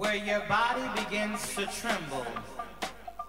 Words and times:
where 0.00 0.16
your 0.16 0.40
body 0.48 0.80
begins 0.96 1.54
to 1.54 1.66
tremble 1.66 2.24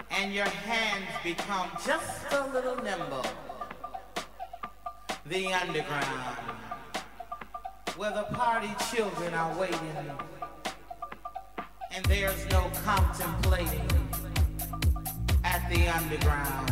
and 0.09 0.33
your 0.33 0.45
hands 0.45 1.05
become 1.21 1.67
just 1.85 2.31
a 2.31 2.47
little 2.53 2.77
nimble. 2.77 3.25
The 5.25 5.51
underground, 5.51 6.37
where 7.97 8.11
the 8.11 8.23
party 8.23 8.69
children 8.89 9.33
are 9.33 9.53
waiting 9.59 10.11
and 11.93 12.05
there's 12.05 12.49
no 12.51 12.71
contemplating 12.85 13.89
at 15.43 15.69
the 15.69 15.89
underground. 15.89 16.71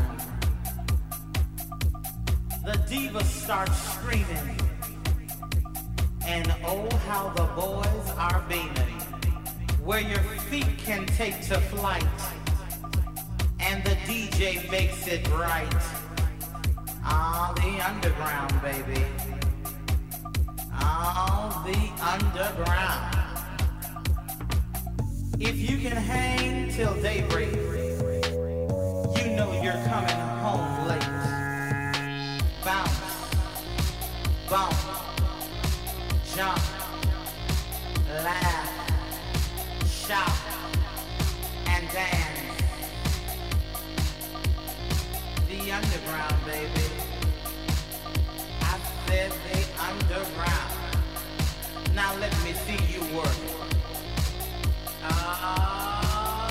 The 2.63 2.77
divas 2.87 3.23
start 3.25 3.69
screaming, 3.73 4.57
and 6.25 6.55
oh, 6.63 6.87
how 7.07 7.33
the 7.35 7.43
boys 7.61 8.11
are 8.17 8.41
beaming 8.47 8.98
where 9.83 10.01
your 10.01 10.19
feet 10.49 10.67
can 10.77 11.05
take 11.05 11.41
to 11.41 11.59
flight 11.59 12.03
and 13.59 13.83
the 13.83 13.95
DJ 14.07 14.69
makes 14.71 15.07
it 15.07 15.27
right. 15.29 15.67
Ah, 17.03 17.53
the 17.55 17.79
underground, 17.87 18.61
baby. 18.61 19.05
Ah, 20.71 21.63
the 21.65 21.79
underground. 22.13 23.15
If 25.39 25.57
you 25.57 25.77
can 25.77 25.97
hang 25.97 26.71
till 26.71 26.93
daybreak, 27.01 27.53
you 29.17 29.31
know 29.35 29.51
you're 29.61 29.81
coming 29.87 30.19
home 30.43 30.87
late. 30.87 31.09
Bounce, 32.63 32.99
bump, 34.49 34.73
jump, 36.35 36.61
laugh 38.23 38.68
shout 40.09 40.31
and 41.67 41.87
dance. 41.91 42.39
The 45.47 45.71
underground, 45.71 46.35
baby. 46.47 46.87
I 48.59 48.79
said 49.05 49.31
the 49.45 49.59
underground. 49.89 50.73
Now 51.93 52.15
let 52.17 52.33
me 52.43 52.53
see 52.65 52.79
you 52.91 53.01
work. 53.15 53.37
Ah, 55.03 55.11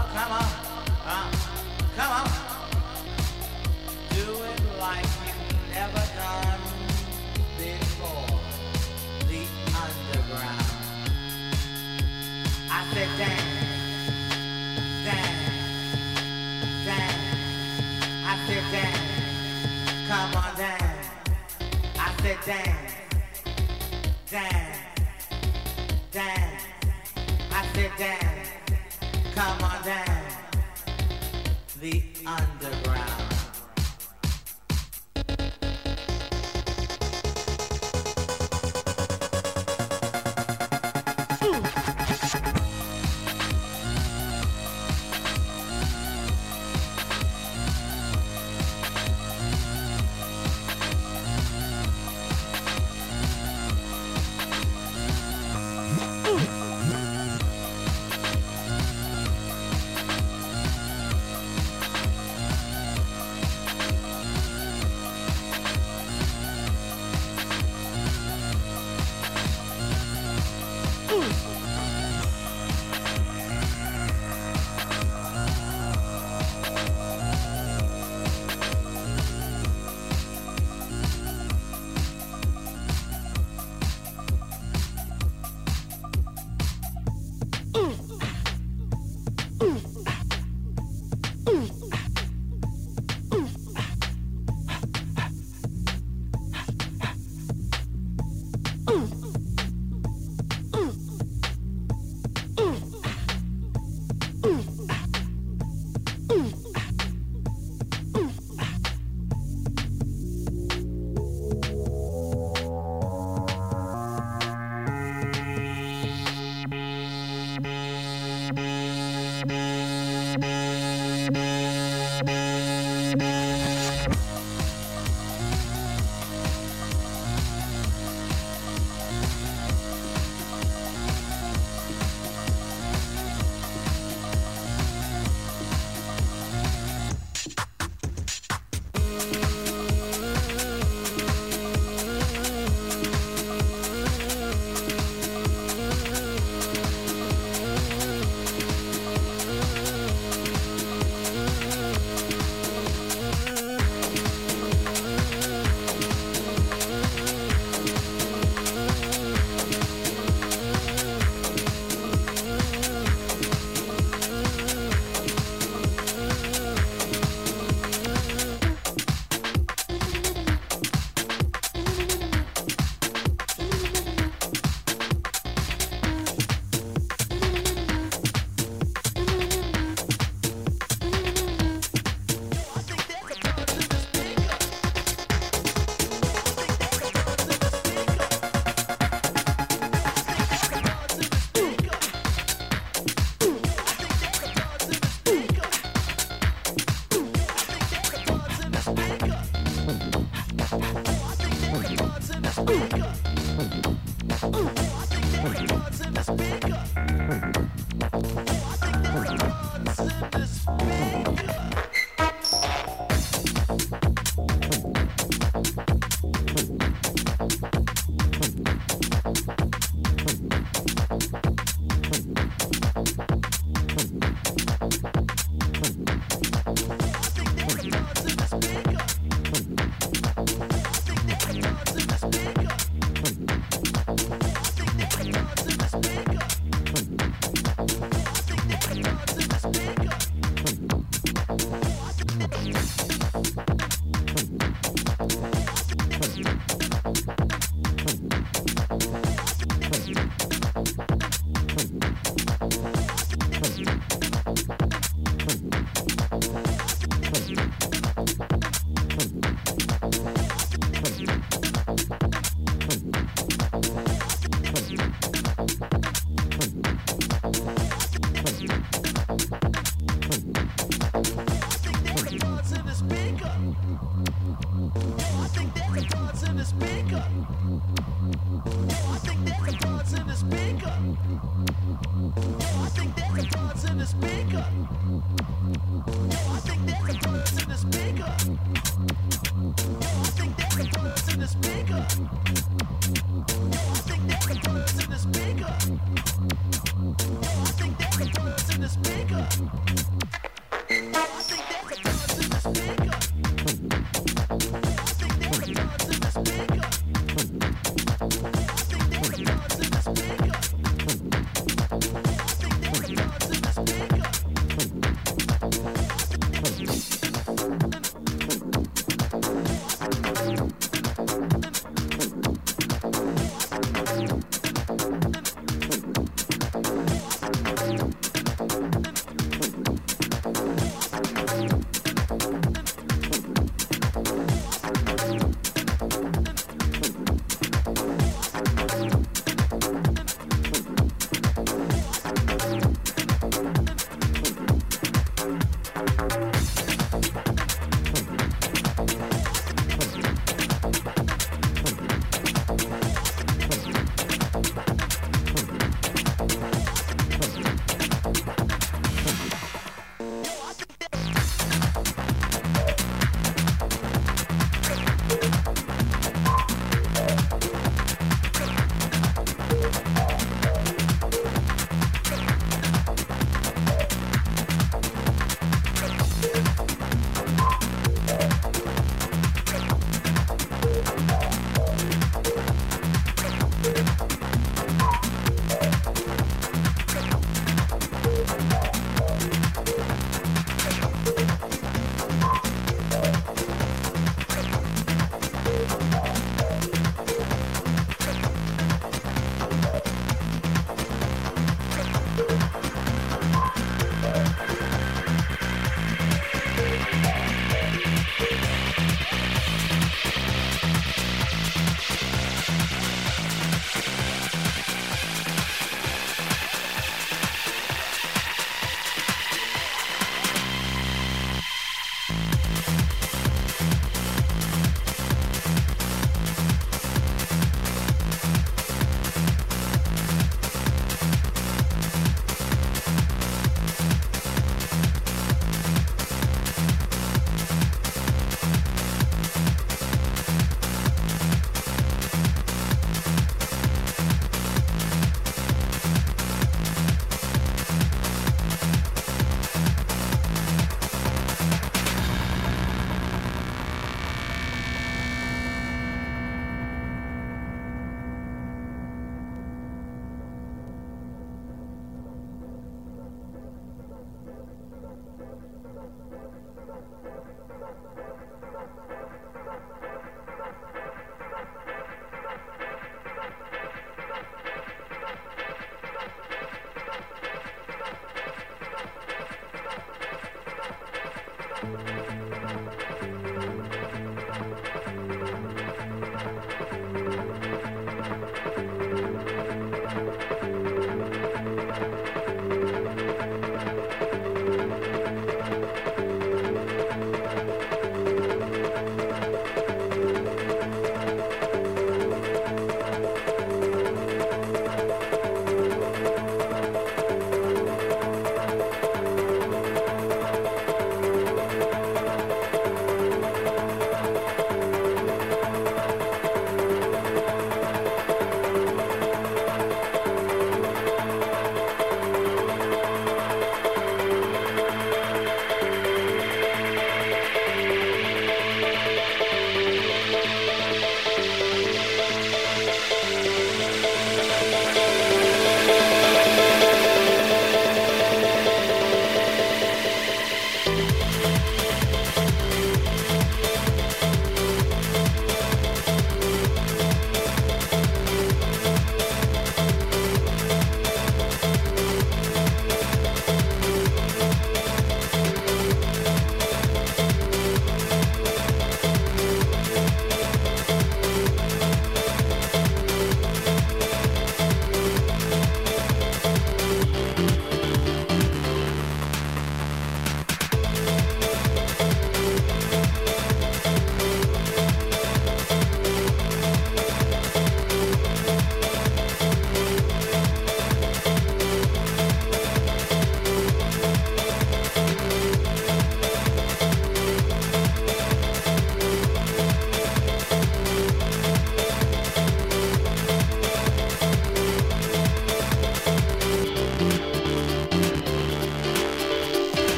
uh, 0.00 0.02
come 0.16 0.32
on, 0.40 0.50
uh, 1.12 1.28
come 1.96 2.12
on. 2.18 2.28
Do 4.16 4.26
it 4.50 4.60
like 4.80 5.06
you've 5.26 5.54
never 5.70 6.04
done 6.18 6.62
before. 7.56 8.40
The 9.30 9.42
underground. 9.84 10.74
I 12.76 12.82
said 12.92 13.08
dance, 13.18 13.43
come 20.08 20.34
on 20.36 20.56
dance. 20.56 21.08
I 21.98 22.14
said 22.22 22.38
dance, 22.46 22.92
dance, 24.30 24.78
dance. 26.10 26.62
I 27.52 27.66
said 27.74 27.90
dance, 27.98 28.48
come 29.34 29.62
on 29.62 29.84
dance. 29.84 30.34
The 31.80 32.02
underground. 32.26 33.33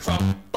from. 0.00 0.49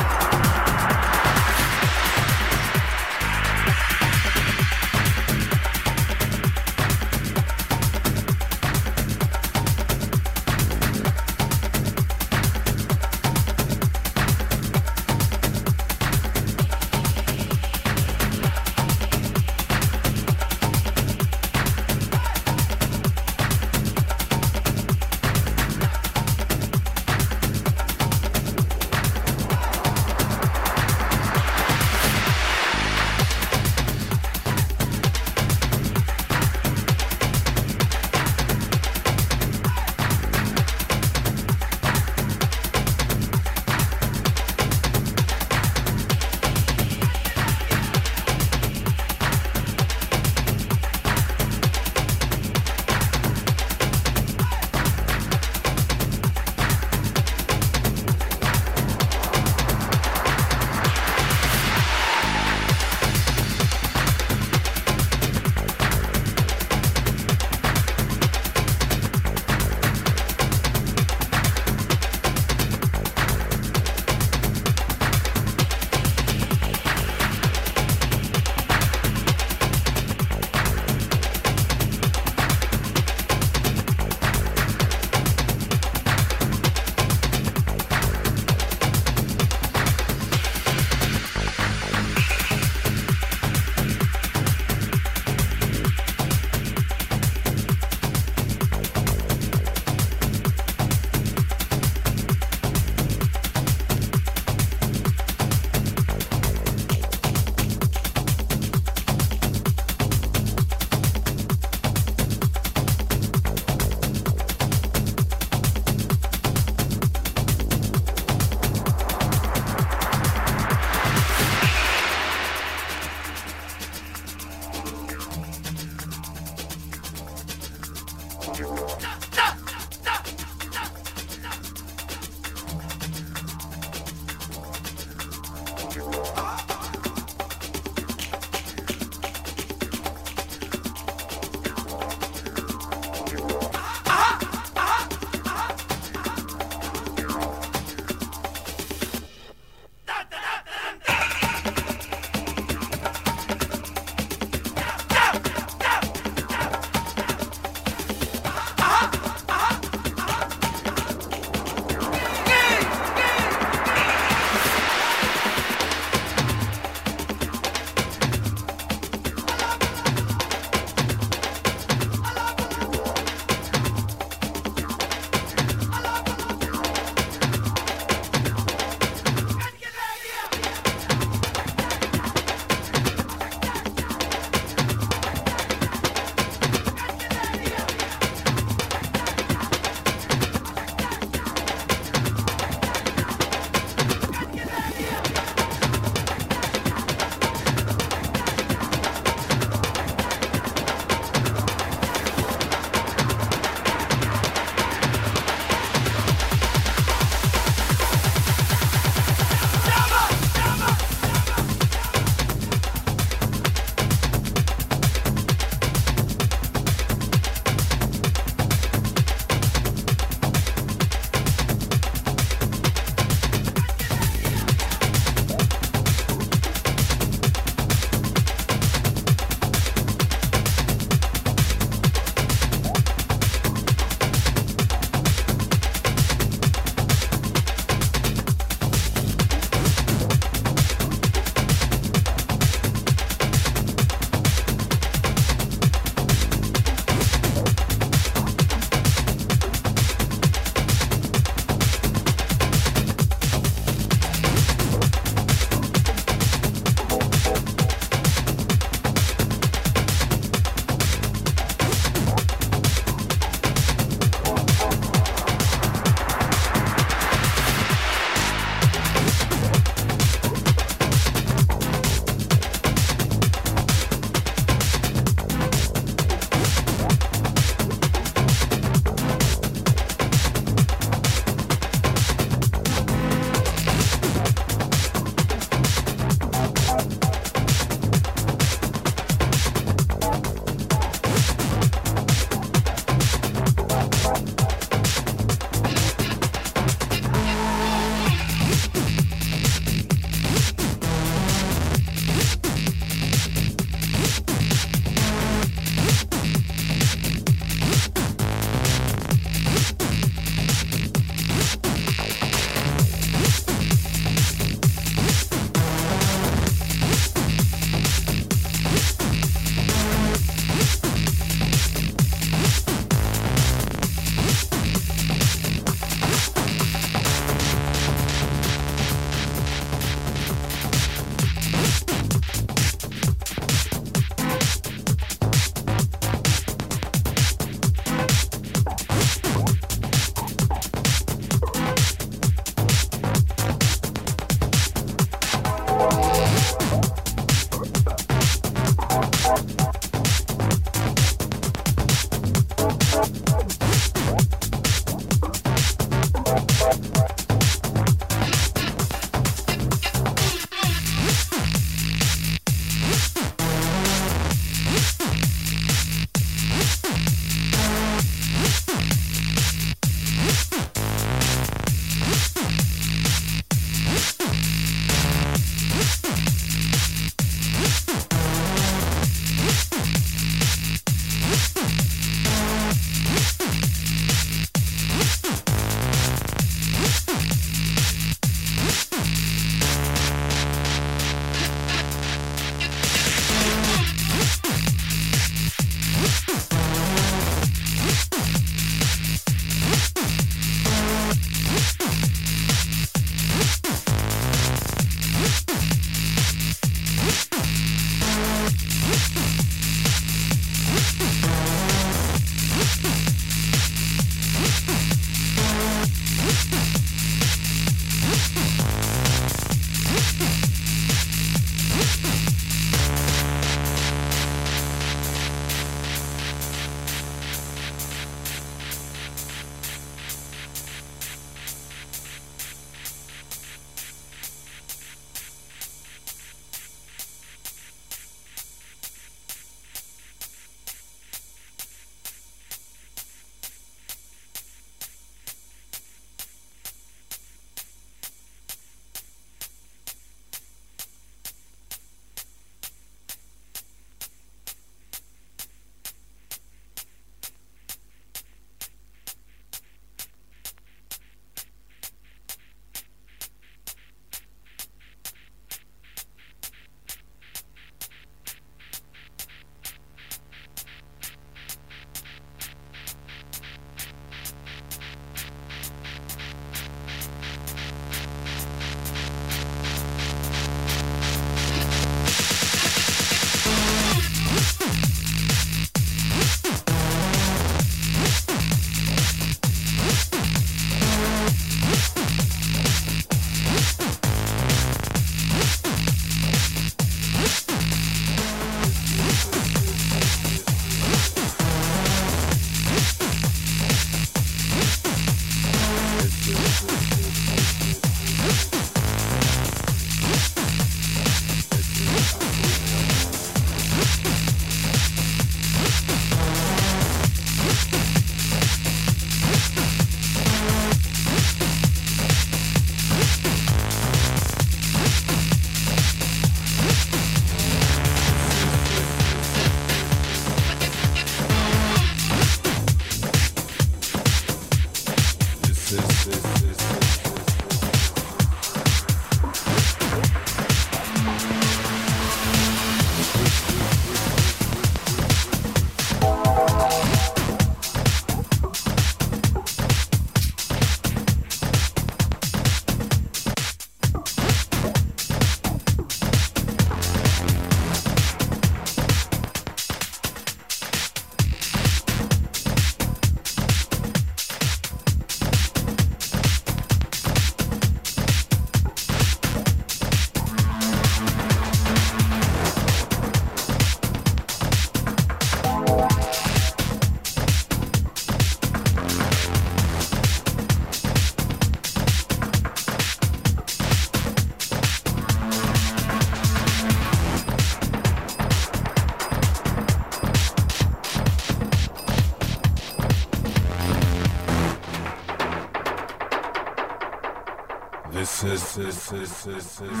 Freak 599.11 600.00